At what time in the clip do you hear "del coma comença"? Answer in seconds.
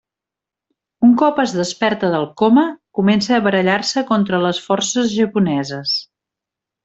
2.15-3.37